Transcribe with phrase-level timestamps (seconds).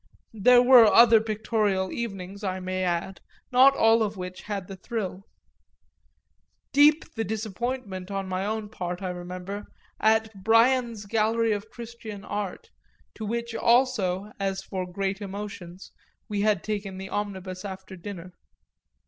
[0.33, 5.27] There were other pictorial evenings, I may add, not all of which had the thrill.
[6.73, 9.67] Deep the disappointment, on my own part, I remember,
[9.99, 12.71] at Bryan's Gallery of Christian Art,
[13.13, 15.91] to which also, as for great emotions,
[16.27, 18.33] we had taken the omnibus after dinner.